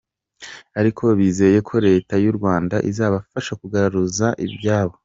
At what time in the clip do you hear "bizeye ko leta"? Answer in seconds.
1.19-2.13